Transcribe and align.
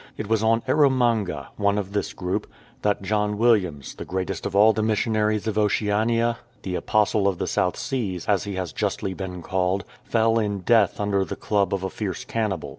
It 0.17 0.27
was 0.27 0.41
on 0.41 0.61
Erromanga, 0.67 1.49
one 1.57 1.77
of 1.77 1.91
this 1.93 2.11
group, 2.13 2.49
that 2.81 3.03
John 3.03 3.37
Williams, 3.37 3.93
the 3.93 4.03
greatest 4.03 4.47
of 4.47 4.55
all 4.55 4.73
the 4.73 4.81
missionaries 4.81 5.45
of 5.45 5.59
Oceania, 5.59 6.39
the" 6.63 6.73
Apostle 6.75 7.27
of 7.27 7.37
the 7.37 7.45
South 7.45 7.77
Seas,*" 7.77 8.25
as 8.25 8.45
he 8.45 8.55
has 8.55 8.73
justly 8.73 9.13
been 9.13 9.43
called, 9.43 9.85
fell 10.03 10.39
in 10.39 10.61
death 10.61 10.99
under 10.99 11.23
the 11.23 11.35
club 11.35 11.71
of 11.71 11.83
a 11.83 11.89
fierce 11.91 12.25
cannibal. 12.25 12.69